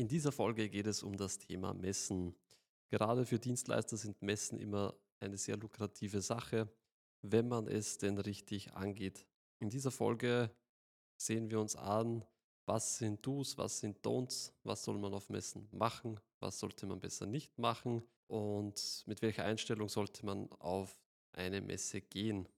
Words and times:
In 0.00 0.08
dieser 0.08 0.32
Folge 0.32 0.70
geht 0.70 0.86
es 0.86 1.02
um 1.02 1.18
das 1.18 1.36
Thema 1.36 1.74
Messen. 1.74 2.34
Gerade 2.88 3.26
für 3.26 3.38
Dienstleister 3.38 3.98
sind 3.98 4.22
Messen 4.22 4.58
immer 4.58 4.94
eine 5.18 5.36
sehr 5.36 5.58
lukrative 5.58 6.22
Sache, 6.22 6.72
wenn 7.20 7.48
man 7.48 7.66
es 7.66 7.98
denn 7.98 8.16
richtig 8.16 8.72
angeht. 8.72 9.26
In 9.58 9.68
dieser 9.68 9.90
Folge 9.90 10.50
sehen 11.18 11.50
wir 11.50 11.60
uns 11.60 11.76
an, 11.76 12.24
was 12.64 12.96
sind 12.96 13.26
Do's, 13.26 13.58
was 13.58 13.80
sind 13.80 13.98
Don'ts, 13.98 14.54
was 14.64 14.84
soll 14.84 14.96
man 14.96 15.12
auf 15.12 15.28
Messen 15.28 15.68
machen, 15.70 16.18
was 16.38 16.58
sollte 16.58 16.86
man 16.86 16.98
besser 16.98 17.26
nicht 17.26 17.58
machen 17.58 18.02
und 18.26 19.04
mit 19.04 19.20
welcher 19.20 19.44
Einstellung 19.44 19.90
sollte 19.90 20.24
man 20.24 20.50
auf 20.52 20.98
eine 21.32 21.60
Messe 21.60 22.00
gehen. 22.00 22.48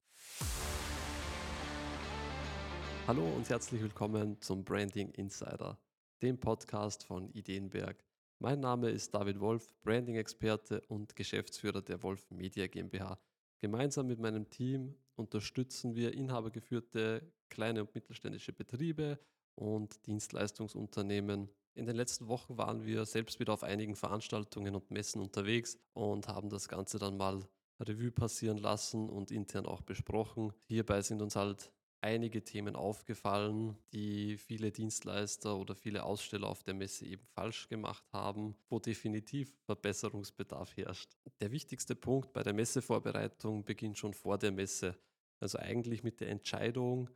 Hallo 3.05 3.27
und 3.35 3.49
herzlich 3.49 3.81
willkommen 3.81 4.39
zum 4.39 4.63
Branding 4.63 5.09
Insider, 5.09 5.77
dem 6.23 6.39
Podcast 6.39 7.03
von 7.03 7.29
Ideenberg. 7.33 8.01
Mein 8.39 8.61
Name 8.61 8.89
ist 8.89 9.13
David 9.13 9.41
Wolf, 9.41 9.69
Branding-Experte 9.83 10.79
und 10.87 11.17
Geschäftsführer 11.17 11.81
der 11.81 12.01
Wolf 12.01 12.31
Media 12.31 12.65
GmbH. 12.67 13.19
Gemeinsam 13.59 14.07
mit 14.07 14.19
meinem 14.19 14.49
Team 14.49 14.95
unterstützen 15.17 15.95
wir 15.95 16.13
inhabergeführte 16.13 17.29
kleine 17.49 17.81
und 17.81 17.93
mittelständische 17.93 18.53
Betriebe 18.53 19.19
und 19.55 20.07
Dienstleistungsunternehmen. 20.07 21.49
In 21.73 21.87
den 21.87 21.97
letzten 21.97 22.29
Wochen 22.29 22.57
waren 22.57 22.85
wir 22.85 23.03
selbst 23.05 23.41
wieder 23.41 23.51
auf 23.51 23.63
einigen 23.63 23.97
Veranstaltungen 23.97 24.75
und 24.75 24.91
Messen 24.91 25.21
unterwegs 25.21 25.77
und 25.91 26.29
haben 26.29 26.49
das 26.49 26.69
Ganze 26.69 26.99
dann 26.99 27.17
mal 27.17 27.45
Revue 27.81 28.11
passieren 28.11 28.59
lassen 28.59 29.09
und 29.09 29.29
intern 29.29 29.65
auch 29.65 29.81
besprochen. 29.81 30.53
Hierbei 30.67 31.01
sind 31.01 31.21
uns 31.21 31.35
halt 31.35 31.73
einige 32.03 32.43
Themen 32.43 32.75
aufgefallen, 32.75 33.77
die 33.93 34.37
viele 34.37 34.71
Dienstleister 34.71 35.57
oder 35.57 35.73
viele 35.73 36.03
Aussteller 36.03 36.47
auf 36.47 36.61
der 36.63 36.73
Messe 36.73 37.05
eben 37.05 37.25
falsch 37.25 37.69
gemacht 37.69 38.03
haben, 38.11 38.55
wo 38.69 38.79
definitiv 38.79 39.53
Verbesserungsbedarf 39.65 40.75
herrscht. 40.75 41.15
Der 41.39 41.51
wichtigste 41.51 41.95
Punkt 41.95 42.33
bei 42.33 42.43
der 42.43 42.53
Messevorbereitung 42.53 43.63
beginnt 43.63 43.97
schon 43.97 44.13
vor 44.13 44.37
der 44.37 44.51
Messe. 44.51 44.97
Also 45.39 45.57
eigentlich 45.57 46.03
mit 46.03 46.19
der 46.19 46.29
Entscheidung, 46.29 47.09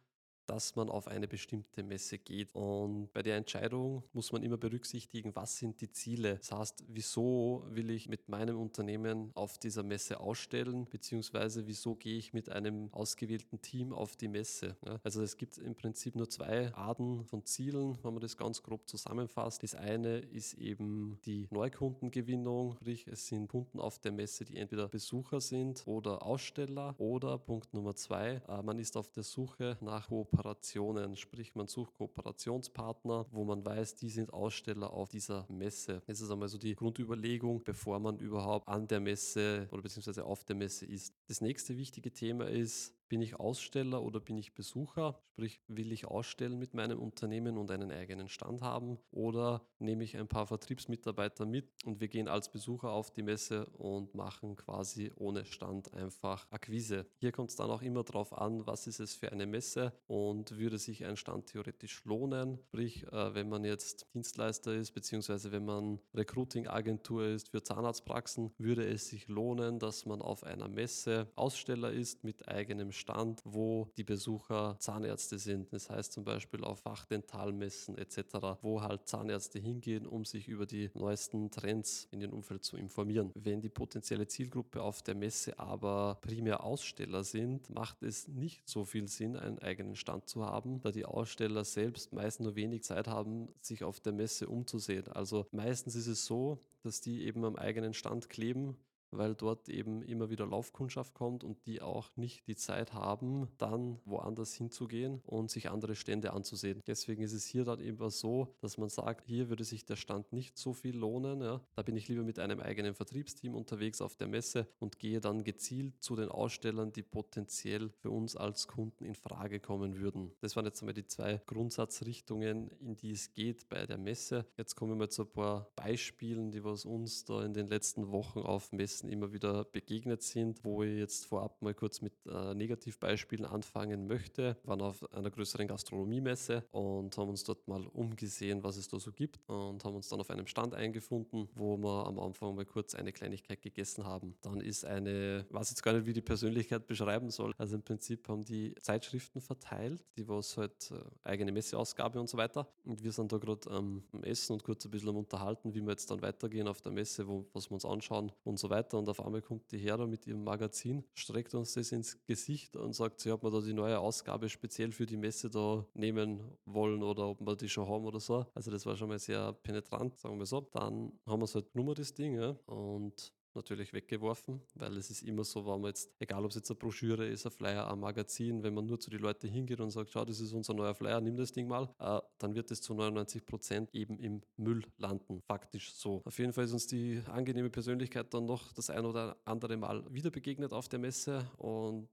dass 0.47 0.75
man 0.75 0.89
auf 0.89 1.07
eine 1.07 1.27
bestimmte 1.27 1.83
Messe 1.83 2.17
geht. 2.17 2.55
Und 2.55 3.11
bei 3.13 3.21
der 3.21 3.35
Entscheidung 3.35 4.03
muss 4.13 4.31
man 4.31 4.43
immer 4.43 4.57
berücksichtigen, 4.57 5.35
was 5.35 5.57
sind 5.57 5.81
die 5.81 5.91
Ziele. 5.91 6.37
Das 6.37 6.51
heißt, 6.51 6.85
wieso 6.87 7.65
will 7.69 7.89
ich 7.89 8.07
mit 8.09 8.29
meinem 8.29 8.59
Unternehmen 8.59 9.31
auf 9.35 9.57
dieser 9.57 9.83
Messe 9.83 10.19
ausstellen, 10.19 10.87
beziehungsweise 10.89 11.67
wieso 11.67 11.95
gehe 11.95 12.17
ich 12.17 12.33
mit 12.33 12.49
einem 12.49 12.91
ausgewählten 12.93 13.61
Team 13.61 13.93
auf 13.93 14.15
die 14.15 14.27
Messe. 14.27 14.77
Also 15.03 15.21
es 15.21 15.37
gibt 15.37 15.57
im 15.57 15.75
Prinzip 15.75 16.15
nur 16.15 16.29
zwei 16.29 16.73
Arten 16.73 17.25
von 17.25 17.45
Zielen, 17.45 17.97
wenn 18.03 18.13
man 18.13 18.21
das 18.21 18.37
ganz 18.37 18.63
grob 18.63 18.87
zusammenfasst. 18.87 19.63
Das 19.63 19.75
eine 19.75 20.19
ist 20.19 20.53
eben 20.53 21.19
die 21.25 21.47
Neukundengewinnung, 21.51 22.75
sprich 22.77 23.05
es 23.07 23.27
sind 23.27 23.49
Kunden 23.49 23.79
auf 23.79 23.99
der 23.99 24.11
Messe, 24.13 24.45
die 24.45 24.55
entweder 24.55 24.87
Besucher 24.87 25.41
sind 25.41 25.85
oder 25.85 26.23
Aussteller. 26.23 26.95
Oder 26.97 27.37
Punkt 27.37 27.73
Nummer 27.73 27.95
zwei, 27.95 28.41
äh, 28.47 28.61
man 28.61 28.79
ist 28.79 28.95
auf 28.95 29.09
der 29.11 29.23
Suche 29.23 29.77
nach 29.81 30.07
Kooperation 30.07 30.36
Kooperationen, 30.37 31.15
sprich 31.15 31.55
man 31.55 31.67
sucht 31.67 31.95
Kooperationspartner, 31.97 33.25
wo 33.31 33.43
man 33.43 33.65
weiß, 33.65 33.95
die 33.95 34.09
sind 34.09 34.31
Aussteller 34.31 34.93
auf 34.93 35.09
dieser 35.09 35.47
Messe. 35.49 36.03
Das 36.05 36.21
ist 36.21 36.29
einmal 36.29 36.47
so 36.47 36.59
die 36.59 36.75
Grundüberlegung, 36.75 37.63
bevor 37.63 37.99
man 37.99 38.19
überhaupt 38.19 38.67
an 38.67 38.87
der 38.87 38.99
Messe 38.99 39.67
oder 39.71 39.81
beziehungsweise 39.81 40.25
auf 40.25 40.45
der 40.45 40.55
Messe 40.55 40.85
ist. 40.85 41.15
Das 41.27 41.41
nächste 41.41 41.75
wichtige 41.75 42.11
Thema 42.11 42.47
ist, 42.47 42.93
bin 43.09 43.21
ich 43.21 43.39
Aussteller 43.39 44.03
oder 44.03 44.19
bin 44.19 44.37
ich 44.37 44.53
Besucher? 44.53 45.19
Sprich, 45.33 45.61
will 45.67 45.91
ich 45.91 46.07
ausstellen 46.07 46.57
mit 46.57 46.73
meinem 46.73 46.99
Unternehmen 46.99 47.57
und 47.57 47.69
einen 47.69 47.91
eigenen 47.91 48.27
Stand 48.27 48.61
haben? 48.61 48.97
Oder 49.11 49.61
nehme 49.79 50.03
ich 50.03 50.17
ein 50.17 50.27
paar 50.27 50.47
Vertriebsmitarbeiter 50.47 51.45
mit 51.45 51.69
und 51.85 51.99
wir 51.99 52.07
gehen 52.07 52.27
als 52.27 52.51
Besucher 52.51 52.89
auf 52.89 53.11
die 53.11 53.21
Messe 53.21 53.67
und 53.77 54.15
machen 54.15 54.55
quasi 54.55 55.11
ohne 55.15 55.45
Stand 55.45 55.93
einfach 55.93 56.51
Akquise? 56.51 57.05
Hier 57.19 57.31
kommt 57.31 57.51
es 57.51 57.55
dann 57.55 57.69
auch 57.69 57.83
immer 57.83 58.03
darauf 58.03 58.33
an, 58.33 58.65
was 58.65 58.87
ist 58.87 58.99
es 58.99 59.13
für 59.13 59.31
eine 59.31 59.45
Messe 59.45 59.93
und 60.07 60.57
würde 60.57 60.79
sich 60.79 61.05
ein 61.05 61.17
Stand 61.17 61.47
theoretisch 61.47 62.03
lohnen? 62.05 62.59
Sprich, 62.69 63.03
äh, 63.11 63.35
wenn 63.35 63.47
man 63.47 63.63
jetzt 63.63 64.07
Dienstleister 64.15 64.73
ist, 64.73 64.91
beziehungsweise 64.91 65.51
wenn 65.51 65.65
man 65.65 65.99
Recruiting-Agentur 66.15 67.27
ist 67.27 67.49
für 67.49 67.61
Zahnarztpraxen, 67.61 68.51
würde 68.57 68.87
es 68.87 69.09
sich 69.09 69.27
lohnen, 69.27 69.77
dass 69.77 70.05
man 70.05 70.21
auf 70.21 70.43
einer 70.43 70.67
Messe 70.67 71.31
Aussteller 71.35 71.91
ist 71.91 72.23
mit 72.23 72.47
eigenem 72.47 72.91
Stand, 72.97 73.41
wo 73.45 73.89
die 73.95 74.03
Besucher 74.03 74.75
Zahnärzte 74.79 75.39
sind. 75.39 75.71
Das 75.71 75.89
heißt 75.89 76.11
zum 76.11 76.23
Beispiel 76.23 76.63
auf 76.63 76.79
Fachdentalmessen 76.79 77.97
etc., 77.97 78.57
wo 78.61 78.81
halt 78.81 79.07
Zahnärzte 79.07 79.59
hingehen, 79.59 80.05
um 80.05 80.25
sich 80.25 80.47
über 80.47 80.65
die 80.65 80.89
neuesten 80.93 81.49
Trends 81.51 82.07
in 82.11 82.21
ihrem 82.21 82.33
Umfeld 82.33 82.63
zu 82.63 82.75
informieren. 82.75 83.31
Wenn 83.35 83.61
die 83.61 83.69
potenzielle 83.69 84.27
Zielgruppe 84.27 84.81
auf 84.81 85.01
der 85.01 85.15
Messe 85.15 85.57
aber 85.59 86.17
primär 86.21 86.63
Aussteller 86.63 87.23
sind, 87.23 87.69
macht 87.69 88.03
es 88.03 88.27
nicht 88.27 88.67
so 88.67 88.83
viel 88.83 89.07
Sinn, 89.07 89.37
einen 89.37 89.59
eigenen 89.59 89.95
Stand 89.95 90.27
zu 90.27 90.45
haben, 90.45 90.81
da 90.81 90.91
die 90.91 91.05
Aussteller 91.05 91.63
selbst 91.63 92.13
meist 92.13 92.39
nur 92.39 92.55
wenig 92.55 92.83
Zeit 92.83 93.07
haben, 93.07 93.49
sich 93.61 93.83
auf 93.83 93.99
der 93.99 94.13
Messe 94.13 94.47
umzusehen. 94.49 95.07
Also 95.07 95.45
meistens 95.51 95.95
ist 95.95 96.07
es 96.07 96.25
so, 96.25 96.59
dass 96.83 97.01
die 97.01 97.23
eben 97.23 97.43
am 97.45 97.55
eigenen 97.55 97.93
Stand 97.93 98.29
kleben 98.29 98.77
weil 99.11 99.35
dort 99.35 99.69
eben 99.69 100.01
immer 100.01 100.29
wieder 100.29 100.45
Laufkundschaft 100.45 101.13
kommt 101.13 101.43
und 101.43 101.65
die 101.65 101.81
auch 101.81 102.15
nicht 102.15 102.47
die 102.47 102.55
Zeit 102.55 102.93
haben, 102.93 103.47
dann 103.57 103.99
woanders 104.05 104.53
hinzugehen 104.53 105.21
und 105.25 105.49
sich 105.49 105.69
andere 105.69 105.95
Stände 105.95 106.33
anzusehen. 106.33 106.81
Deswegen 106.87 107.21
ist 107.23 107.33
es 107.33 107.45
hier 107.45 107.63
dann 107.63 107.79
immer 107.79 108.09
so, 108.09 108.55
dass 108.59 108.77
man 108.77 108.89
sagt, 108.89 109.25
hier 109.27 109.49
würde 109.49 109.63
sich 109.63 109.85
der 109.85 109.95
Stand 109.95 110.33
nicht 110.33 110.57
so 110.57 110.73
viel 110.73 110.97
lohnen. 110.97 111.41
Ja. 111.41 111.61
Da 111.75 111.81
bin 111.81 111.95
ich 111.95 112.07
lieber 112.07 112.23
mit 112.23 112.39
einem 112.39 112.59
eigenen 112.59 112.93
Vertriebsteam 112.93 113.55
unterwegs 113.55 114.01
auf 114.01 114.15
der 114.15 114.27
Messe 114.27 114.67
und 114.79 114.99
gehe 114.99 115.19
dann 115.19 115.43
gezielt 115.43 116.01
zu 116.01 116.15
den 116.15 116.29
Ausstellern, 116.29 116.91
die 116.91 117.03
potenziell 117.03 117.89
für 117.89 118.11
uns 118.11 118.35
als 118.35 118.67
Kunden 118.67 119.05
in 119.05 119.15
Frage 119.15 119.59
kommen 119.59 119.97
würden. 119.97 120.31
Das 120.41 120.55
waren 120.55 120.65
jetzt 120.65 120.81
einmal 120.81 120.93
die 120.93 121.05
zwei 121.05 121.41
Grundsatzrichtungen, 121.45 122.69
in 122.79 122.95
die 122.95 123.11
es 123.11 123.33
geht 123.33 123.69
bei 123.69 123.85
der 123.85 123.97
Messe. 123.97 124.45
Jetzt 124.57 124.75
kommen 124.75 124.91
wir 124.91 124.95
mal 124.95 125.09
zu 125.09 125.23
ein 125.23 125.31
paar 125.31 125.71
Beispielen, 125.75 126.51
die 126.51 126.63
was 126.63 126.85
uns 126.85 127.25
da 127.25 127.43
in 127.43 127.53
den 127.53 127.67
letzten 127.67 128.11
Wochen 128.11 128.39
auf 128.39 128.71
Messe 128.71 128.96
Prozessen 128.97 129.09
immer 129.09 129.31
wieder 129.31 129.63
begegnet 129.65 130.23
sind, 130.23 130.63
wo 130.63 130.83
ich 130.83 130.97
jetzt 130.97 131.25
vorab 131.25 131.61
mal 131.61 131.73
kurz 131.73 132.01
mit 132.01 132.13
äh, 132.25 132.53
Negativbeispielen 132.53 133.45
anfangen 133.45 134.07
möchte. 134.07 134.57
Wir 134.63 134.69
waren 134.69 134.81
auf 134.81 135.11
einer 135.13 135.29
größeren 135.29 135.67
Gastronomiemesse 135.67 136.65
und 136.71 137.15
haben 137.17 137.29
uns 137.29 137.43
dort 137.43 137.67
mal 137.67 137.85
umgesehen, 137.87 138.63
was 138.63 138.77
es 138.77 138.87
da 138.87 138.99
so 138.99 139.11
gibt 139.11 139.39
und 139.47 139.83
haben 139.83 139.95
uns 139.95 140.09
dann 140.09 140.19
auf 140.19 140.29
einem 140.29 140.47
Stand 140.47 140.73
eingefunden, 140.73 141.47
wo 141.53 141.77
wir 141.77 142.07
am 142.07 142.19
Anfang 142.19 142.55
mal 142.55 142.65
kurz 142.65 142.95
eine 142.95 143.11
Kleinigkeit 143.11 143.61
gegessen 143.61 144.03
haben. 144.05 144.35
Dann 144.41 144.61
ist 144.61 144.83
eine, 144.83 145.45
weiß 145.51 145.69
jetzt 145.69 145.83
gar 145.83 145.93
nicht, 145.93 146.05
wie 146.05 146.13
die 146.13 146.21
Persönlichkeit 146.21 146.87
beschreiben 146.87 147.29
soll. 147.29 147.53
Also 147.57 147.75
im 147.75 147.83
Prinzip 147.83 148.27
haben 148.27 148.43
die 148.43 148.73
Zeitschriften 148.81 149.41
verteilt, 149.41 150.03
die 150.17 150.27
was 150.27 150.57
halt 150.57 150.91
äh, 150.91 151.27
eigene 151.27 151.51
Messeausgabe 151.51 152.19
und 152.19 152.29
so 152.29 152.37
weiter. 152.37 152.67
Und 152.83 153.03
wir 153.03 153.11
sind 153.11 153.31
da 153.31 153.37
gerade 153.37 153.69
am 153.69 154.03
Essen 154.23 154.53
und 154.53 154.63
kurz 154.63 154.85
ein 154.85 154.91
bisschen 154.91 155.09
am 155.09 155.17
Unterhalten, 155.17 155.73
wie 155.75 155.81
wir 155.81 155.91
jetzt 155.91 156.09
dann 156.09 156.21
weitergehen 156.21 156.67
auf 156.67 156.81
der 156.81 156.91
Messe, 156.91 157.27
wo, 157.27 157.45
was 157.53 157.69
wir 157.69 157.75
uns 157.75 157.85
anschauen 157.85 158.31
und 158.43 158.57
so 158.57 158.69
weiter 158.69 158.86
weiter 158.87 158.97
und 158.97 159.09
auf 159.09 159.23
einmal 159.23 159.41
kommt 159.41 159.71
die 159.71 159.77
Hera 159.77 160.05
mit 160.05 160.25
ihrem 160.27 160.43
Magazin, 160.43 161.03
streckt 161.13 161.53
uns 161.53 161.73
das 161.73 161.91
ins 161.91 162.23
Gesicht 162.25 162.75
und 162.75 162.93
sagt, 162.93 163.19
sie 163.19 163.31
hat 163.31 163.43
mir 163.43 163.51
da 163.51 163.59
die 163.59 163.73
neue 163.73 163.99
Ausgabe 163.99 164.49
speziell 164.49 164.91
für 164.91 165.05
die 165.05 165.17
Messe 165.17 165.49
da 165.49 165.85
nehmen 165.93 166.41
wollen 166.65 167.03
oder 167.03 167.27
ob 167.27 167.41
wir 167.41 167.55
die 167.55 167.69
schon 167.69 167.87
haben 167.87 168.05
oder 168.05 168.19
so. 168.19 168.45
Also 168.53 168.71
das 168.71 168.85
war 168.85 168.95
schon 168.95 169.09
mal 169.09 169.19
sehr 169.19 169.53
penetrant, 169.53 170.17
sagen 170.17 170.39
wir 170.39 170.45
so. 170.45 170.61
Dann 170.71 171.11
haben 171.25 171.41
wir 171.41 171.45
es 171.45 171.55
halt 171.55 171.71
genommen, 171.73 171.95
das 171.95 172.13
Ding, 172.13 172.35
ja, 172.35 172.55
und 172.65 173.33
natürlich 173.57 173.91
weggeworfen, 173.91 174.61
weil 174.75 174.95
es 174.95 175.09
ist 175.09 175.23
immer 175.23 175.43
so, 175.43 175.65
wenn 175.65 175.81
man 175.81 175.89
jetzt, 175.89 176.09
egal 176.19 176.43
ob 176.45 176.51
es 176.51 176.55
jetzt 176.55 176.71
eine 176.71 176.77
Broschüre 176.77 177.27
ist, 177.27 177.45
ein 177.45 177.51
Flyer, 177.51 177.91
ein 177.91 177.99
Magazin, 177.99 178.63
wenn 178.63 178.73
man 178.73 178.85
nur 178.85 178.99
zu 178.99 179.09
den 179.09 179.19
Leuten 179.19 179.47
hingeht 179.49 179.81
und 179.81 179.91
sagt, 179.91 180.11
schau, 180.11 180.23
das 180.23 180.39
ist 180.39 180.53
unser 180.53 180.73
neuer 180.73 180.95
Flyer, 180.95 181.19
nimm 181.19 181.35
das 181.35 181.51
Ding 181.51 181.67
mal, 181.67 181.89
äh, 181.99 182.19
dann 182.37 182.55
wird 182.55 182.71
es 182.71 182.81
zu 182.81 182.93
99 182.93 183.45
Prozent 183.45 183.93
eben 183.93 184.17
im 184.19 184.41
Müll 184.55 184.83
landen. 184.97 185.41
Faktisch 185.41 185.91
so. 185.93 186.21
Auf 186.23 186.39
jeden 186.39 186.53
Fall 186.53 186.63
ist 186.63 186.73
uns 186.73 186.87
die 186.87 187.21
angenehme 187.27 187.69
Persönlichkeit 187.69 188.33
dann 188.33 188.45
noch 188.45 188.71
das 188.73 188.89
ein 188.89 189.05
oder 189.05 189.35
andere 189.45 189.75
Mal 189.75 190.03
wieder 190.13 190.31
begegnet 190.31 190.71
auf 190.71 190.87
der 190.87 190.99
Messe 190.99 191.45
und 191.57 192.07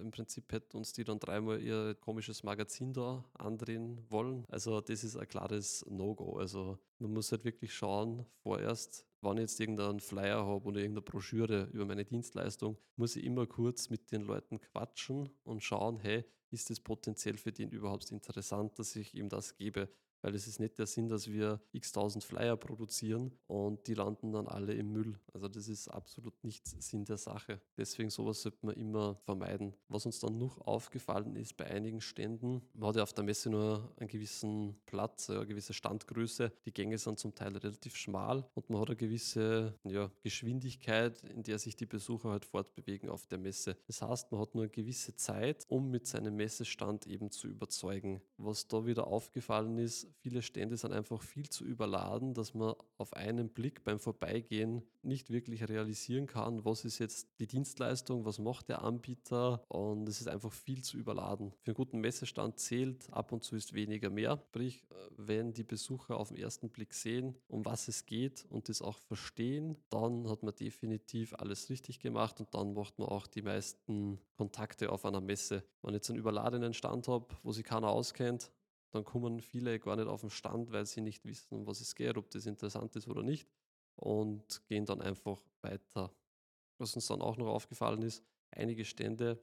im 0.00 0.10
Prinzip 0.10 0.50
hätte 0.52 0.76
uns 0.76 0.92
die 0.92 1.04
dann 1.04 1.18
dreimal 1.18 1.60
ihr 1.60 1.94
komisches 1.94 2.42
Magazin 2.42 2.92
da 2.92 3.24
andrehen 3.34 4.00
wollen. 4.08 4.44
Also 4.48 4.80
das 4.80 5.04
ist 5.04 5.16
ein 5.16 5.28
klares 5.28 5.84
No-Go. 5.88 6.36
Also 6.38 6.78
man 6.98 7.12
muss 7.12 7.32
halt 7.32 7.44
wirklich 7.44 7.74
schauen, 7.74 8.24
vorerst, 8.42 9.06
wenn 9.24 9.38
ich 9.38 9.42
jetzt 9.42 9.60
irgendeinen 9.60 10.00
Flyer 10.00 10.44
habe 10.46 10.64
oder 10.66 10.80
irgendeine 10.80 11.02
Broschüre 11.02 11.68
über 11.72 11.84
meine 11.86 12.04
Dienstleistung, 12.04 12.76
muss 12.96 13.16
ich 13.16 13.24
immer 13.24 13.46
kurz 13.46 13.90
mit 13.90 14.12
den 14.12 14.22
Leuten 14.22 14.60
quatschen 14.60 15.30
und 15.44 15.62
schauen, 15.62 15.98
hey, 15.98 16.24
ist 16.54 16.70
es 16.70 16.80
potenziell 16.80 17.36
für 17.36 17.52
den 17.52 17.70
überhaupt 17.70 18.10
interessant, 18.10 18.78
dass 18.78 18.96
ich 18.96 19.14
ihm 19.14 19.28
das 19.28 19.56
gebe? 19.56 19.88
weil 20.24 20.34
es 20.34 20.46
ist 20.46 20.58
nicht 20.58 20.78
der 20.78 20.86
Sinn, 20.86 21.10
dass 21.10 21.30
wir 21.30 21.60
x 21.72 21.92
tausend 21.92 22.24
Flyer 22.24 22.56
produzieren 22.56 23.30
und 23.46 23.86
die 23.86 23.92
landen 23.92 24.32
dann 24.32 24.48
alle 24.48 24.72
im 24.72 24.90
Müll. 24.90 25.20
Also 25.34 25.48
das 25.48 25.68
ist 25.68 25.88
absolut 25.88 26.42
nicht 26.42 26.66
Sinn 26.66 27.04
der 27.04 27.18
Sache. 27.18 27.60
Deswegen 27.76 28.08
sowas 28.08 28.40
sollte 28.40 28.64
man 28.64 28.74
immer 28.74 29.16
vermeiden. 29.16 29.74
Was 29.88 30.06
uns 30.06 30.20
dann 30.20 30.38
noch 30.38 30.66
aufgefallen 30.66 31.36
ist 31.36 31.58
bei 31.58 31.66
einigen 31.66 32.00
Ständen, 32.00 32.62
man 32.72 32.88
hat 32.88 32.96
ja 32.96 33.02
auf 33.02 33.12
der 33.12 33.22
Messe 33.22 33.50
nur 33.50 33.92
einen 33.98 34.08
gewissen 34.08 34.80
Platz, 34.86 35.28
eine 35.28 35.46
gewisse 35.46 35.74
Standgröße. 35.74 36.50
Die 36.64 36.72
Gänge 36.72 36.96
sind 36.96 37.18
zum 37.18 37.34
Teil 37.34 37.54
relativ 37.58 37.94
schmal 37.94 38.48
und 38.54 38.70
man 38.70 38.80
hat 38.80 38.88
eine 38.88 38.96
gewisse 38.96 39.78
ja, 39.84 40.10
Geschwindigkeit, 40.22 41.22
in 41.24 41.42
der 41.42 41.58
sich 41.58 41.76
die 41.76 41.84
Besucher 41.84 42.30
halt 42.30 42.46
fortbewegen 42.46 43.10
auf 43.10 43.26
der 43.26 43.36
Messe. 43.36 43.76
Das 43.86 44.00
heißt, 44.00 44.32
man 44.32 44.40
hat 44.40 44.54
nur 44.54 44.64
eine 44.64 44.70
gewisse 44.70 45.14
Zeit, 45.16 45.66
um 45.68 45.90
mit 45.90 46.06
seinem 46.06 46.34
Messestand 46.44 47.06
eben 47.06 47.30
zu 47.30 47.48
überzeugen. 47.48 48.20
Was 48.36 48.68
da 48.68 48.84
wieder 48.84 49.06
aufgefallen 49.06 49.78
ist, 49.78 50.08
viele 50.18 50.42
Stände 50.42 50.76
sind 50.76 50.92
einfach 50.92 51.22
viel 51.22 51.48
zu 51.48 51.64
überladen, 51.64 52.34
dass 52.34 52.52
man 52.52 52.74
auf 52.98 53.14
einen 53.14 53.48
Blick 53.48 53.82
beim 53.82 53.98
Vorbeigehen 53.98 54.82
nicht 55.02 55.30
wirklich 55.30 55.66
realisieren 55.68 56.26
kann, 56.26 56.64
was 56.64 56.84
ist 56.84 56.98
jetzt 56.98 57.28
die 57.38 57.46
Dienstleistung, 57.46 58.24
was 58.24 58.38
macht 58.38 58.68
der 58.68 58.82
Anbieter 58.82 59.64
und 59.68 60.08
es 60.08 60.20
ist 60.20 60.28
einfach 60.28 60.52
viel 60.52 60.82
zu 60.82 60.98
überladen. 60.98 61.52
Für 61.62 61.70
einen 61.70 61.76
guten 61.76 62.00
Messestand 62.00 62.58
zählt 62.58 63.10
ab 63.12 63.32
und 63.32 63.42
zu 63.42 63.56
ist 63.56 63.72
weniger 63.72 64.10
mehr. 64.10 64.42
Sprich, 64.50 64.84
äh, 64.90 64.94
wenn 65.16 65.52
die 65.52 65.64
Besucher 65.64 66.18
auf 66.18 66.28
den 66.28 66.38
ersten 66.38 66.68
Blick 66.68 66.92
sehen, 66.92 67.36
um 67.48 67.64
was 67.64 67.88
es 67.88 68.04
geht 68.04 68.46
und 68.50 68.68
das 68.68 68.82
auch 68.82 68.98
verstehen, 68.98 69.76
dann 69.90 70.28
hat 70.28 70.42
man 70.42 70.54
definitiv 70.54 71.34
alles 71.34 71.70
richtig 71.70 72.00
gemacht 72.00 72.40
und 72.40 72.54
dann 72.54 72.74
macht 72.74 72.98
man 72.98 73.08
auch 73.08 73.26
die 73.26 73.42
meisten 73.42 74.18
Kontakte 74.36 74.90
auf 74.90 75.04
einer 75.04 75.20
Messe. 75.20 75.64
Wenn 75.82 75.94
jetzt 75.94 76.10
einen 76.10 76.18
überladenen 76.34 76.74
Stand 76.74 77.06
habe, 77.08 77.26
wo 77.42 77.52
sich 77.52 77.64
keiner 77.64 77.88
auskennt, 77.88 78.50
dann 78.90 79.04
kommen 79.04 79.40
viele 79.40 79.78
gar 79.78 79.96
nicht 79.96 80.08
auf 80.08 80.20
den 80.20 80.30
Stand, 80.30 80.72
weil 80.72 80.86
sie 80.86 81.00
nicht 81.00 81.24
wissen, 81.24 81.54
um 81.54 81.66
was 81.66 81.80
es 81.80 81.94
geht, 81.94 82.16
ob 82.16 82.30
das 82.30 82.46
interessant 82.46 82.94
ist 82.96 83.08
oder 83.08 83.22
nicht 83.22 83.48
und 83.96 84.62
gehen 84.66 84.84
dann 84.84 85.00
einfach 85.00 85.40
weiter. 85.62 86.12
Was 86.78 86.94
uns 86.94 87.06
dann 87.06 87.22
auch 87.22 87.36
noch 87.36 87.46
aufgefallen 87.46 88.02
ist, 88.02 88.24
einige 88.50 88.84
Stände 88.84 89.42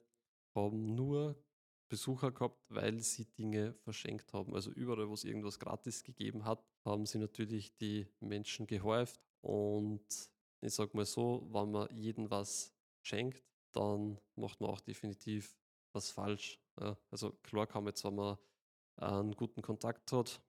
haben 0.54 0.96
nur 0.96 1.42
Besucher 1.88 2.32
gehabt, 2.32 2.60
weil 2.70 3.00
sie 3.00 3.26
Dinge 3.26 3.74
verschenkt 3.74 4.34
haben. 4.34 4.54
Also 4.54 4.72
überall, 4.72 5.08
wo 5.10 5.14
es 5.14 5.24
irgendwas 5.24 5.60
gratis 5.60 6.04
gegeben 6.04 6.46
hat, 6.46 6.64
haben 6.86 7.06
sie 7.06 7.20
natürlich 7.20 7.76
die 7.78 8.08
Menschen 8.20 8.68
gehäuft. 8.68 9.22
Und 9.42 10.30
ich 10.62 10.74
sage 10.74 10.92
mal 10.94 11.06
so, 11.06 11.48
wenn 11.52 11.72
man 11.72 11.94
jedem 11.94 12.30
was 12.30 12.74
schenkt, 13.02 13.44
dann 13.74 14.20
macht 14.36 14.60
man 14.62 14.70
auch 14.70 14.82
definitiv 14.82 15.58
was 15.94 16.12
falsch. 16.12 16.60
Ja, 16.80 16.98
also 17.10 17.32
klar 17.44 17.68
kann 17.68 17.84
man 17.84 17.92
jetzt, 17.92 18.04
wenn 18.04 18.16
man 18.16 18.38
einen 18.98 19.36
guten 19.36 19.62
Kontakt 19.62 20.12
hat, 20.12 20.42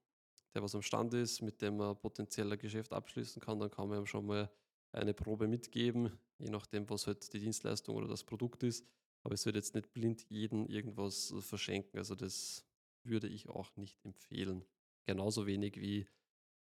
der 0.54 0.62
was 0.62 0.74
am 0.74 0.82
Stand 0.82 1.14
ist, 1.14 1.40
mit 1.40 1.62
dem 1.62 1.76
man 1.76 1.98
potenziell 1.98 2.52
ein 2.52 2.58
Geschäft 2.58 2.92
abschließen 2.92 3.40
kann, 3.40 3.58
dann 3.58 3.70
kann 3.70 3.88
man 3.88 4.00
ihm 4.00 4.06
schon 4.06 4.26
mal 4.26 4.50
eine 4.92 5.14
Probe 5.14 5.48
mitgeben, 5.48 6.18
je 6.38 6.50
nachdem, 6.50 6.88
was 6.90 7.06
halt 7.06 7.32
die 7.32 7.38
Dienstleistung 7.38 7.96
oder 7.96 8.08
das 8.08 8.24
Produkt 8.24 8.62
ist. 8.62 8.86
Aber 9.22 9.34
es 9.34 9.46
wird 9.46 9.56
jetzt 9.56 9.74
nicht 9.74 9.92
blind 9.92 10.28
jeden 10.28 10.66
irgendwas 10.66 11.32
verschenken. 11.40 11.98
Also 11.98 12.14
das 12.14 12.66
würde 13.04 13.28
ich 13.28 13.48
auch 13.48 13.74
nicht 13.76 14.04
empfehlen. 14.04 14.64
Genauso 15.06 15.46
wenig 15.46 15.80
wie, 15.80 16.06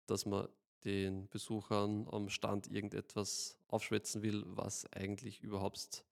dass 0.06 0.26
man 0.26 0.48
den 0.84 1.28
Besuchern 1.28 2.06
am 2.08 2.28
Stand 2.28 2.70
irgendetwas 2.70 3.58
aufschwätzen 3.68 4.22
will, 4.22 4.44
was 4.46 4.90
eigentlich 4.92 5.40
überhaupt 5.40 6.04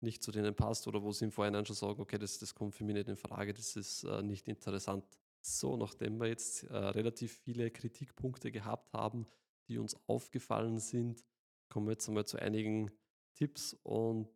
nicht 0.00 0.22
zu 0.22 0.32
denen 0.32 0.54
passt 0.54 0.86
oder 0.86 1.02
wo 1.02 1.12
sie 1.12 1.26
im 1.26 1.32
Vorhinein 1.32 1.66
schon 1.66 1.76
sagen, 1.76 2.00
okay, 2.00 2.18
das, 2.18 2.38
das 2.38 2.54
kommt 2.54 2.74
für 2.74 2.84
mich 2.84 2.94
nicht 2.94 3.08
in 3.08 3.16
Frage, 3.16 3.52
das 3.52 3.76
ist 3.76 4.04
äh, 4.04 4.22
nicht 4.22 4.48
interessant. 4.48 5.04
So, 5.40 5.76
nachdem 5.76 6.18
wir 6.18 6.28
jetzt 6.28 6.64
äh, 6.64 6.76
relativ 6.76 7.32
viele 7.38 7.70
Kritikpunkte 7.70 8.50
gehabt 8.50 8.92
haben, 8.92 9.26
die 9.68 9.78
uns 9.78 9.96
aufgefallen 10.06 10.78
sind, 10.78 11.24
kommen 11.68 11.86
wir 11.86 11.92
jetzt 11.92 12.08
einmal 12.08 12.26
zu 12.26 12.38
einigen 12.38 12.90
Tipps 13.34 13.74
und 13.82 14.28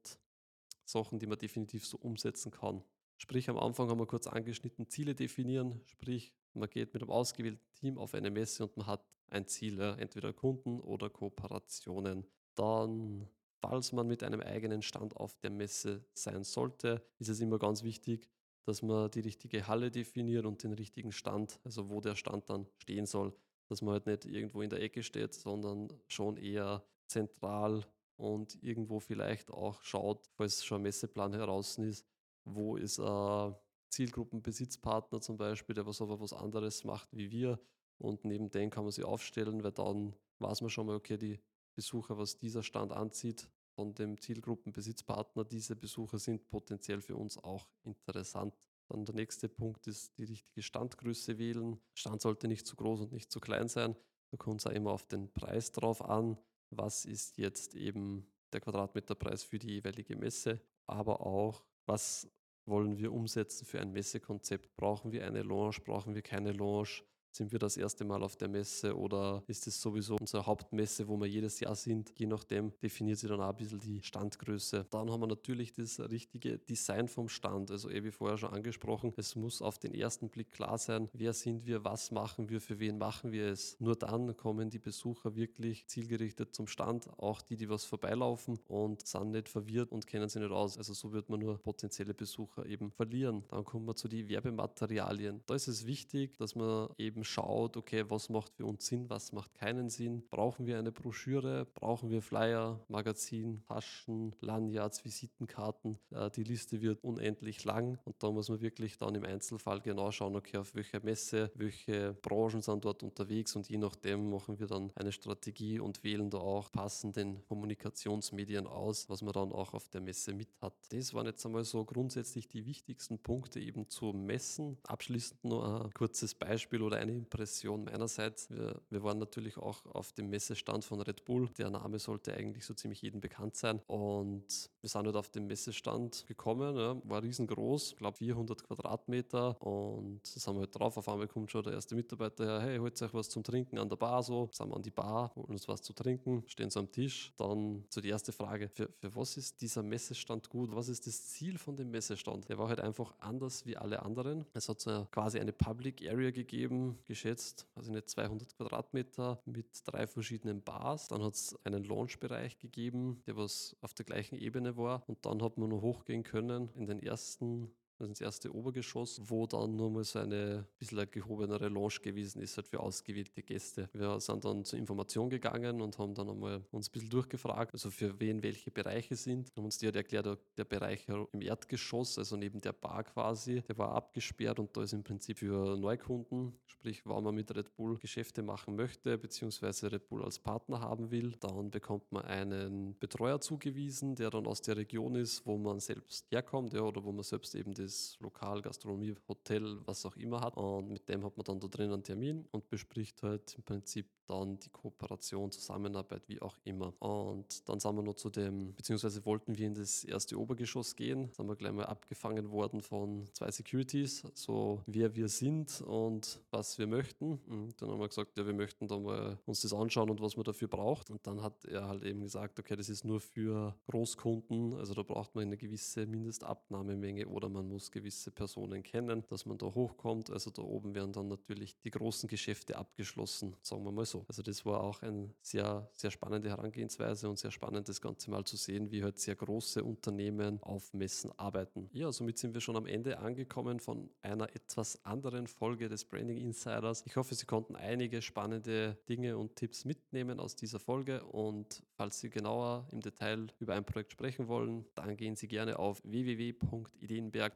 Sachen, 0.84 1.18
die 1.18 1.26
man 1.26 1.38
definitiv 1.38 1.86
so 1.86 1.96
umsetzen 1.98 2.50
kann. 2.50 2.82
Sprich, 3.16 3.48
am 3.48 3.58
Anfang 3.58 3.88
haben 3.88 3.98
wir 3.98 4.06
kurz 4.06 4.26
angeschnitten, 4.26 4.88
Ziele 4.88 5.14
definieren, 5.14 5.80
sprich, 5.86 6.34
man 6.54 6.68
geht 6.68 6.92
mit 6.92 7.02
einem 7.02 7.10
ausgewählten 7.10 7.72
Team 7.72 7.98
auf 7.98 8.14
eine 8.14 8.30
Messe 8.30 8.64
und 8.64 8.76
man 8.76 8.86
hat 8.86 9.04
ein 9.28 9.46
Ziel, 9.46 9.80
entweder 9.80 10.32
Kunden 10.32 10.80
oder 10.80 11.08
Kooperationen. 11.08 12.26
Dann, 12.54 13.28
falls 13.62 13.92
man 13.92 14.06
mit 14.06 14.22
einem 14.22 14.40
eigenen 14.40 14.82
Stand 14.82 15.16
auf 15.16 15.38
der 15.38 15.50
Messe 15.50 16.04
sein 16.14 16.42
sollte, 16.42 17.02
ist 17.18 17.28
es 17.28 17.40
immer 17.40 17.58
ganz 17.58 17.84
wichtig, 17.84 18.28
dass 18.64 18.82
man 18.82 19.10
die 19.10 19.20
richtige 19.20 19.66
Halle 19.66 19.90
definiert 19.90 20.44
und 20.44 20.62
den 20.62 20.72
richtigen 20.72 21.12
Stand, 21.12 21.60
also 21.64 21.88
wo 21.88 22.00
der 22.00 22.16
Stand 22.16 22.50
dann 22.50 22.66
stehen 22.76 23.06
soll. 23.06 23.34
Dass 23.68 23.80
man 23.80 23.94
halt 23.94 24.06
nicht 24.06 24.24
irgendwo 24.24 24.62
in 24.62 24.70
der 24.70 24.82
Ecke 24.82 25.02
steht, 25.02 25.34
sondern 25.34 25.88
schon 26.08 26.36
eher 26.36 26.84
zentral 27.06 27.86
und 28.16 28.62
irgendwo 28.62 29.00
vielleicht 29.00 29.50
auch 29.50 29.82
schaut, 29.82 30.28
falls 30.36 30.64
schon 30.64 30.80
ein 30.80 30.82
Messeplan 30.82 31.32
heraus 31.32 31.78
ist, 31.78 32.04
wo 32.44 32.76
ist 32.76 32.98
ein 33.00 33.54
Zielgruppenbesitzpartner 33.90 35.20
zum 35.20 35.36
Beispiel, 35.36 35.74
der 35.74 35.86
was 35.86 36.00
aber 36.00 36.20
was 36.20 36.32
anderes 36.32 36.84
macht 36.84 37.08
wie 37.12 37.30
wir 37.30 37.60
und 37.98 38.24
neben 38.24 38.50
dem 38.50 38.70
kann 38.70 38.84
man 38.84 38.92
sie 38.92 39.04
aufstellen, 39.04 39.62
weil 39.62 39.72
dann 39.72 40.14
weiß 40.38 40.60
man 40.60 40.70
schon 40.70 40.86
mal, 40.86 40.96
okay, 40.96 41.16
die 41.16 41.40
Besucher, 41.74 42.18
was 42.18 42.38
dieser 42.38 42.62
Stand 42.62 42.92
anzieht, 42.92 43.48
von 43.74 43.94
dem 43.94 44.20
Zielgruppenbesitzpartner, 44.20 45.44
diese 45.44 45.76
Besucher 45.76 46.18
sind 46.18 46.48
potenziell 46.50 47.00
für 47.00 47.16
uns 47.16 47.38
auch 47.38 47.68
interessant. 47.84 48.54
Dann 48.88 49.04
der 49.04 49.14
nächste 49.14 49.48
Punkt 49.48 49.86
ist 49.86 50.16
die 50.18 50.24
richtige 50.24 50.62
Standgröße 50.62 51.38
wählen. 51.38 51.80
Stand 51.94 52.20
sollte 52.20 52.48
nicht 52.48 52.66
zu 52.66 52.76
groß 52.76 53.00
und 53.00 53.12
nicht 53.12 53.32
zu 53.32 53.40
klein 53.40 53.68
sein. 53.68 53.96
Da 54.30 54.36
kommt 54.36 54.60
es 54.60 54.66
auch 54.66 54.72
immer 54.72 54.92
auf 54.92 55.06
den 55.06 55.32
Preis 55.32 55.72
drauf 55.72 56.02
an. 56.04 56.38
Was 56.70 57.04
ist 57.04 57.38
jetzt 57.38 57.74
eben 57.74 58.26
der 58.52 58.60
Quadratmeterpreis 58.60 59.42
für 59.42 59.58
die 59.58 59.70
jeweilige 59.70 60.16
Messe? 60.16 60.60
Aber 60.86 61.24
auch, 61.24 61.64
was 61.86 62.30
wollen 62.66 62.98
wir 62.98 63.12
umsetzen 63.12 63.64
für 63.64 63.80
ein 63.80 63.92
Messekonzept? 63.92 64.76
Brauchen 64.76 65.12
wir 65.12 65.26
eine 65.26 65.42
Lounge? 65.42 65.76
Brauchen 65.84 66.14
wir 66.14 66.22
keine 66.22 66.52
Lounge? 66.52 67.02
Sind 67.34 67.50
wir 67.50 67.58
das 67.58 67.78
erste 67.78 68.04
Mal 68.04 68.22
auf 68.22 68.36
der 68.36 68.48
Messe 68.48 68.94
oder 68.94 69.42
ist 69.46 69.66
es 69.66 69.80
sowieso 69.80 70.16
unsere 70.20 70.44
Hauptmesse, 70.44 71.08
wo 71.08 71.16
wir 71.16 71.26
jedes 71.26 71.60
Jahr 71.60 71.74
sind? 71.74 72.12
Je 72.18 72.26
nachdem 72.26 72.72
definiert 72.82 73.18
sich 73.18 73.30
dann 73.30 73.40
auch 73.40 73.48
ein 73.48 73.56
bisschen 73.56 73.80
die 73.80 74.02
Standgröße. 74.02 74.84
Dann 74.90 75.10
haben 75.10 75.20
wir 75.20 75.26
natürlich 75.26 75.72
das 75.72 75.98
richtige 75.98 76.58
Design 76.58 77.08
vom 77.08 77.30
Stand. 77.30 77.70
Also, 77.70 77.88
eh 77.88 78.04
wie 78.04 78.10
vorher 78.10 78.36
schon 78.36 78.52
angesprochen, 78.52 79.14
es 79.16 79.34
muss 79.34 79.62
auf 79.62 79.78
den 79.78 79.94
ersten 79.94 80.28
Blick 80.28 80.50
klar 80.50 80.76
sein, 80.76 81.08
wer 81.14 81.32
sind 81.32 81.64
wir, 81.64 81.82
was 81.86 82.10
machen 82.10 82.50
wir, 82.50 82.60
für 82.60 82.78
wen 82.78 82.98
machen 82.98 83.32
wir 83.32 83.46
es. 83.46 83.80
Nur 83.80 83.96
dann 83.96 84.36
kommen 84.36 84.68
die 84.68 84.78
Besucher 84.78 85.34
wirklich 85.34 85.86
zielgerichtet 85.86 86.54
zum 86.54 86.66
Stand, 86.66 87.08
auch 87.18 87.40
die, 87.40 87.56
die 87.56 87.70
was 87.70 87.86
vorbeilaufen 87.86 88.58
und 88.68 89.06
sind 89.06 89.30
nicht 89.30 89.48
verwirrt 89.48 89.90
und 89.90 90.06
kennen 90.06 90.28
sich 90.28 90.42
nicht 90.42 90.52
aus. 90.52 90.76
Also, 90.76 90.92
so 90.92 91.14
wird 91.14 91.30
man 91.30 91.40
nur 91.40 91.56
potenzielle 91.56 92.12
Besucher 92.12 92.66
eben 92.66 92.90
verlieren. 92.90 93.42
Dann 93.48 93.64
kommen 93.64 93.86
wir 93.86 93.96
zu 93.96 94.06
den 94.06 94.28
Werbematerialien. 94.28 95.40
Da 95.46 95.54
ist 95.54 95.68
es 95.68 95.86
wichtig, 95.86 96.36
dass 96.36 96.54
man 96.54 96.90
eben 96.98 97.21
eben 97.22 97.24
schaut, 97.24 97.76
okay, 97.76 98.04
was 98.08 98.28
macht 98.28 98.54
für 98.54 98.66
uns 98.66 98.86
Sinn, 98.86 99.08
was 99.08 99.32
macht 99.32 99.54
keinen 99.54 99.88
Sinn. 99.88 100.24
Brauchen 100.30 100.66
wir 100.66 100.78
eine 100.78 100.90
Broschüre? 100.90 101.66
Brauchen 101.74 102.10
wir 102.10 102.20
Flyer, 102.20 102.80
Magazin, 102.88 103.62
Taschen, 103.68 104.34
Lanyards, 104.40 105.04
Visitenkarten? 105.04 105.98
Äh, 106.10 106.30
die 106.30 106.42
Liste 106.42 106.80
wird 106.80 107.02
unendlich 107.04 107.64
lang 107.64 107.98
und 108.04 108.16
da 108.22 108.30
muss 108.30 108.48
man 108.48 108.60
wirklich 108.60 108.98
dann 108.98 109.14
im 109.14 109.24
Einzelfall 109.24 109.80
genau 109.80 110.10
schauen, 110.10 110.36
okay, 110.36 110.58
auf 110.58 110.74
welche 110.74 111.00
Messe, 111.00 111.50
welche 111.54 112.14
Branchen 112.22 112.60
sind 112.60 112.84
dort 112.84 113.02
unterwegs 113.02 113.54
und 113.54 113.68
je 113.68 113.78
nachdem 113.78 114.30
machen 114.30 114.58
wir 114.58 114.66
dann 114.66 114.90
eine 114.96 115.12
Strategie 115.12 115.78
und 115.78 116.02
wählen 116.02 116.30
da 116.30 116.38
auch 116.38 116.72
passenden 116.72 117.44
Kommunikationsmedien 117.46 118.66
aus, 118.66 119.08
was 119.08 119.22
man 119.22 119.32
dann 119.32 119.52
auch 119.52 119.74
auf 119.74 119.88
der 119.88 120.00
Messe 120.00 120.34
mit 120.34 120.48
hat. 120.60 120.74
Das 120.90 121.14
waren 121.14 121.26
jetzt 121.26 121.44
einmal 121.46 121.64
so 121.64 121.84
grundsätzlich 121.84 122.48
die 122.48 122.66
wichtigsten 122.66 123.18
Punkte 123.18 123.60
eben 123.60 123.88
zu 123.88 124.12
messen. 124.12 124.78
Abschließend 124.84 125.44
noch 125.44 125.84
ein 125.84 125.94
kurzes 125.94 126.34
Beispiel 126.34 126.82
oder 126.82 126.96
eine 126.96 127.11
eine 127.12 127.20
Impression 127.20 127.84
meinerseits. 127.84 128.50
Wir, 128.50 128.80
wir, 128.90 129.02
waren 129.02 129.18
natürlich 129.18 129.56
auch 129.56 129.84
auf 129.86 130.12
dem 130.12 130.30
Messestand 130.30 130.84
von 130.84 131.00
Red 131.00 131.24
Bull. 131.24 131.48
Der 131.58 131.70
Name 131.70 131.98
sollte 131.98 132.34
eigentlich 132.34 132.64
so 132.64 132.74
ziemlich 132.74 133.02
jedem 133.02 133.20
bekannt 133.20 133.56
sein. 133.56 133.80
Und 133.86 134.70
wir 134.80 134.88
sind 134.88 135.06
halt 135.06 135.16
auf 135.16 135.28
dem 135.30 135.46
Messestand 135.46 136.26
gekommen, 136.26 136.76
ja, 136.76 136.96
war 137.04 137.22
riesengroß, 137.22 137.92
ich 137.92 137.96
glaube 137.96 138.16
400 138.16 138.64
Quadratmeter. 138.64 139.60
Und 139.62 140.20
da 140.24 140.40
sind 140.40 140.54
wir 140.54 140.60
halt 140.60 140.78
drauf. 140.78 140.96
Auf 140.96 141.08
einmal 141.08 141.28
kommt 141.28 141.50
schon 141.50 141.62
der 141.62 141.74
erste 141.74 141.94
Mitarbeiter 141.94 142.44
her: 142.44 142.60
Hey, 142.60 142.78
holt 142.78 143.00
euch 143.00 143.14
was 143.14 143.28
zum 143.28 143.42
Trinken 143.42 143.78
an 143.78 143.88
der 143.88 143.96
Bar. 143.96 144.22
So, 144.22 144.48
sind 144.52 144.68
wir 144.68 144.76
an 144.76 144.82
die 144.82 144.90
Bar, 144.90 145.32
holen 145.36 145.50
uns 145.50 145.68
was 145.68 145.82
zu 145.82 145.92
trinken, 145.92 146.44
stehen 146.46 146.70
so 146.70 146.80
am 146.80 146.90
Tisch. 146.90 147.32
Dann 147.36 147.84
so 147.88 148.00
die 148.00 148.08
erste 148.08 148.32
Frage: 148.32 148.68
für, 148.68 148.88
für 148.98 149.14
was 149.14 149.36
ist 149.36 149.60
dieser 149.60 149.82
Messestand 149.82 150.48
gut? 150.48 150.74
Was 150.74 150.88
ist 150.88 151.06
das 151.06 151.26
Ziel 151.28 151.58
von 151.58 151.76
dem 151.76 151.90
Messestand? 151.90 152.48
Der 152.48 152.58
war 152.58 152.68
halt 152.68 152.80
einfach 152.80 153.14
anders 153.18 153.66
wie 153.66 153.76
alle 153.76 154.02
anderen. 154.02 154.44
Es 154.54 154.68
hat 154.68 154.80
so 154.80 155.06
quasi 155.10 155.38
eine 155.38 155.52
Public 155.52 156.02
Area 156.08 156.30
gegeben, 156.30 156.98
geschätzt, 157.06 157.68
also 157.74 157.92
nicht 157.92 158.08
200 158.08 158.56
Quadratmeter 158.56 159.42
mit 159.44 159.66
drei 159.84 160.06
verschiedenen 160.06 160.62
Bars. 160.62 161.08
Dann 161.08 161.22
hat 161.22 161.34
es 161.34 161.58
einen 161.64 161.84
Launchbereich 161.84 162.58
gegeben, 162.58 163.22
der 163.26 163.36
was 163.36 163.76
auf 163.80 163.94
der 163.94 164.04
gleichen 164.04 164.36
Ebene 164.36 164.76
war. 164.76 165.02
Und 165.08 165.24
dann 165.26 165.42
hat 165.42 165.58
man 165.58 165.70
noch 165.70 165.82
hochgehen 165.82 166.22
können 166.22 166.70
in 166.74 166.86
den 166.86 167.00
ersten 167.00 167.70
also 168.02 168.10
ins 168.10 168.20
erste 168.20 168.54
Obergeschoss, 168.54 169.20
wo 169.24 169.46
dann 169.46 169.76
nur 169.76 169.90
mal 169.90 170.04
so 170.04 170.18
eine 170.18 170.66
bisschen 170.78 171.08
gehobenere 171.10 171.68
Lounge 171.68 172.00
gewesen 172.02 172.42
ist, 172.42 172.56
halt 172.56 172.66
für 172.66 172.80
ausgewählte 172.80 173.42
Gäste. 173.42 173.88
Wir 173.92 174.18
sind 174.20 174.44
dann 174.44 174.64
zur 174.64 174.78
Information 174.78 175.30
gegangen 175.30 175.80
und 175.80 175.98
haben 175.98 176.14
dann 176.14 176.28
einmal 176.28 176.64
uns 176.72 176.88
ein 176.88 176.92
bisschen 176.92 177.10
durchgefragt, 177.10 177.72
also 177.72 177.90
für 177.90 178.18
wen 178.18 178.42
welche 178.42 178.70
Bereiche 178.70 179.14
sind. 179.16 179.52
Haben 179.56 179.64
uns 179.64 179.78
die 179.78 179.86
hat 179.86 179.96
erklärt, 179.96 180.38
der 180.56 180.64
Bereich 180.64 181.06
im 181.08 181.40
Erdgeschoss, 181.40 182.18
also 182.18 182.36
neben 182.36 182.60
der 182.60 182.72
Bar 182.72 183.04
quasi, 183.04 183.62
der 183.62 183.78
war 183.78 183.92
abgesperrt 183.92 184.58
und 184.58 184.76
da 184.76 184.82
ist 184.82 184.92
im 184.92 185.04
Prinzip 185.04 185.38
für 185.38 185.76
Neukunden, 185.76 186.58
sprich, 186.66 187.06
wenn 187.06 187.22
man 187.22 187.34
mit 187.34 187.54
Red 187.54 187.76
Bull 187.76 187.96
Geschäfte 187.98 188.42
machen 188.42 188.74
möchte, 188.74 189.16
beziehungsweise 189.16 189.92
Red 189.92 190.08
Bull 190.08 190.24
als 190.24 190.38
Partner 190.38 190.80
haben 190.80 191.10
will, 191.10 191.36
dann 191.40 191.70
bekommt 191.70 192.10
man 192.10 192.24
einen 192.24 192.98
Betreuer 192.98 193.40
zugewiesen, 193.40 194.16
der 194.16 194.30
dann 194.30 194.46
aus 194.46 194.62
der 194.62 194.76
Region 194.76 195.14
ist, 195.14 195.46
wo 195.46 195.56
man 195.56 195.78
selbst 195.78 196.26
herkommt, 196.30 196.72
ja, 196.72 196.80
oder 196.80 197.04
wo 197.04 197.12
man 197.12 197.22
selbst 197.22 197.54
eben 197.54 197.74
das 197.74 197.91
Lokal, 198.20 198.62
Gastronomie, 198.62 199.14
Hotel, 199.28 199.78
was 199.84 200.04
auch 200.06 200.16
immer 200.16 200.40
hat. 200.40 200.56
Und 200.56 200.90
mit 200.90 201.08
dem 201.08 201.24
hat 201.24 201.36
man 201.36 201.44
dann 201.44 201.60
da 201.60 201.68
drin 201.68 201.92
einen 201.92 202.02
Termin 202.02 202.46
und 202.50 202.68
bespricht 202.68 203.22
halt 203.22 203.54
im 203.56 203.62
Prinzip 203.64 204.06
dann 204.26 204.58
die 204.58 204.70
Kooperation, 204.70 205.50
Zusammenarbeit, 205.50 206.28
wie 206.28 206.40
auch 206.40 206.56
immer. 206.64 206.94
Und 207.00 207.68
dann 207.68 207.80
sind 207.80 207.94
wir 207.96 208.02
noch 208.02 208.14
zu 208.14 208.30
dem, 208.30 208.74
beziehungsweise 208.74 209.24
wollten 209.26 209.56
wir 209.56 209.66
in 209.66 209.74
das 209.74 210.04
erste 210.04 210.38
Obergeschoss 210.38 210.96
gehen, 210.96 211.30
sind 211.32 211.46
wir 211.46 211.56
gleich 211.56 211.72
mal 211.72 211.86
abgefangen 211.86 212.50
worden 212.50 212.80
von 212.80 213.28
zwei 213.32 213.50
Securities, 213.50 214.22
so 214.34 214.80
wer 214.86 215.14
wir 215.14 215.28
sind 215.28 215.80
und 215.82 216.40
was 216.50 216.78
wir 216.78 216.86
möchten. 216.86 217.38
Und 217.46 217.80
dann 217.80 217.90
haben 217.90 218.00
wir 218.00 218.08
gesagt, 218.08 218.36
ja, 218.38 218.46
wir 218.46 218.54
möchten 218.54 218.88
da 218.88 218.98
mal 218.98 219.38
uns 219.46 219.60
das 219.62 219.72
anschauen 219.72 220.10
und 220.10 220.20
was 220.20 220.36
man 220.36 220.44
dafür 220.44 220.68
braucht. 220.68 221.10
Und 221.10 221.26
dann 221.26 221.42
hat 221.42 221.64
er 221.66 221.88
halt 221.88 222.04
eben 222.04 222.22
gesagt, 222.22 222.58
okay, 222.58 222.76
das 222.76 222.88
ist 222.88 223.04
nur 223.04 223.20
für 223.20 223.74
Großkunden, 223.86 224.74
also 224.74 224.94
da 224.94 225.02
braucht 225.02 225.34
man 225.34 225.44
eine 225.44 225.56
gewisse 225.56 226.06
Mindestabnahmemenge 226.06 227.26
oder 227.28 227.48
man 227.48 227.68
muss 227.72 227.90
gewisse 227.90 228.30
Personen 228.30 228.82
kennen, 228.82 229.24
dass 229.28 229.46
man 229.46 229.58
da 229.58 229.66
hochkommt. 229.66 230.30
Also 230.30 230.50
da 230.50 230.62
oben 230.62 230.94
werden 230.94 231.12
dann 231.12 231.28
natürlich 231.28 231.78
die 231.80 231.90
großen 231.90 232.28
Geschäfte 232.28 232.76
abgeschlossen, 232.76 233.56
sagen 233.62 233.84
wir 233.84 233.92
mal 233.92 234.04
so. 234.04 234.24
Also 234.28 234.42
das 234.42 234.64
war 234.64 234.82
auch 234.82 235.02
eine 235.02 235.34
sehr, 235.40 235.90
sehr 235.94 236.10
spannende 236.10 236.50
Herangehensweise 236.50 237.28
und 237.28 237.38
sehr 237.38 237.50
spannend, 237.50 237.88
das 237.88 238.00
Ganze 238.00 238.30
mal 238.30 238.44
zu 238.44 238.56
sehen, 238.56 238.90
wie 238.90 239.02
halt 239.02 239.18
sehr 239.18 239.34
große 239.34 239.82
Unternehmen 239.82 240.62
auf 240.62 240.92
Messen 240.94 241.32
arbeiten. 241.38 241.88
Ja, 241.92 242.12
somit 242.12 242.38
sind 242.38 242.54
wir 242.54 242.60
schon 242.60 242.76
am 242.76 242.86
Ende 242.86 243.18
angekommen 243.18 243.80
von 243.80 244.10
einer 244.22 244.54
etwas 244.54 245.04
anderen 245.04 245.46
Folge 245.46 245.88
des 245.88 246.04
Branding 246.04 246.38
Insiders. 246.38 247.02
Ich 247.06 247.16
hoffe, 247.16 247.34
Sie 247.34 247.46
konnten 247.46 247.76
einige 247.76 248.22
spannende 248.22 248.98
Dinge 249.08 249.38
und 249.38 249.56
Tipps 249.56 249.84
mitnehmen 249.84 250.38
aus 250.40 250.56
dieser 250.56 250.78
Folge 250.78 251.24
und 251.24 251.82
falls 251.94 252.20
Sie 252.20 252.30
genauer 252.30 252.86
im 252.92 253.00
Detail 253.00 253.46
über 253.58 253.74
ein 253.74 253.84
Projekt 253.84 254.12
sprechen 254.12 254.48
wollen, 254.48 254.84
dann 254.94 255.16
gehen 255.16 255.36
Sie 255.36 255.48
gerne 255.48 255.78
auf 255.78 256.02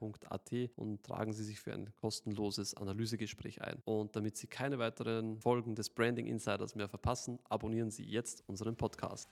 www.ideenberg.at 0.06 0.70
und 0.76 1.02
tragen 1.02 1.32
Sie 1.32 1.44
sich 1.44 1.60
für 1.60 1.72
ein 1.72 1.92
kostenloses 2.00 2.74
Analysegespräch 2.74 3.62
ein. 3.62 3.82
Und 3.84 4.16
damit 4.16 4.36
Sie 4.36 4.46
keine 4.46 4.78
weiteren 4.78 5.40
Folgen 5.40 5.74
des 5.74 5.90
Branding 5.90 6.26
Insiders 6.26 6.74
mehr 6.74 6.88
verpassen, 6.88 7.38
abonnieren 7.48 7.90
Sie 7.90 8.04
jetzt 8.04 8.44
unseren 8.46 8.76
Podcast. 8.76 9.30